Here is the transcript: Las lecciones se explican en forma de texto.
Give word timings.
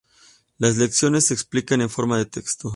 Las 0.57 0.77
lecciones 0.77 1.25
se 1.27 1.35
explican 1.35 1.79
en 1.79 1.89
forma 1.91 2.17
de 2.17 2.25
texto. 2.25 2.69